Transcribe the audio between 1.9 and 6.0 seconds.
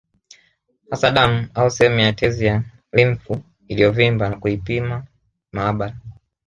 ya tezi ya limfu iliyovimba na kuipima maabara